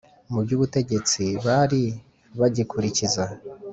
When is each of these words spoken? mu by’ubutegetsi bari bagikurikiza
mu 0.31 0.39
by’ubutegetsi 0.45 1.23
bari 1.45 1.83
bagikurikiza 2.39 3.23